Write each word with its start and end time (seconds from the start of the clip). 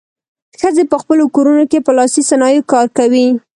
ښځې 0.59 0.83
په 0.91 0.97
خپلو 1.01 1.23
کورونو 1.35 1.63
کې 1.71 1.79
په 1.85 1.91
لاسي 1.97 2.21
صنایعو 2.29 2.69
کار 2.73 2.85
کوي. 2.97 3.27